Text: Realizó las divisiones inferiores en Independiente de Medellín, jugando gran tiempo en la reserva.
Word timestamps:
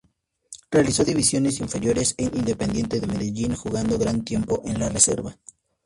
Realizó 0.71 1.03
las 1.03 1.09
divisiones 1.09 1.59
inferiores 1.59 2.15
en 2.17 2.35
Independiente 2.35 2.99
de 2.99 3.05
Medellín, 3.05 3.53
jugando 3.53 3.99
gran 3.99 4.25
tiempo 4.25 4.63
en 4.65 4.79
la 4.79 4.89
reserva. 4.89 5.37